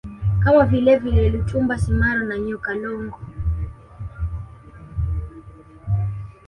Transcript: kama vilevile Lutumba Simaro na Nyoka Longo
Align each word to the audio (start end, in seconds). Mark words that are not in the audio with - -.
kama 0.43 0.65
vilevile 0.65 1.29
Lutumba 1.29 1.77
Simaro 1.77 2.23
na 2.25 2.37
Nyoka 2.37 2.73
Longo 2.73 3.19